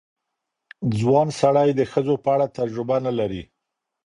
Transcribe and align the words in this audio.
ځوان 0.99 1.27
سړی 1.41 1.69
د 1.75 1.81
ښځو 1.91 2.15
په 2.23 2.29
اړه 2.35 2.47
تجربه 2.57 2.97
نه 3.05 3.11
لري. 3.19 3.43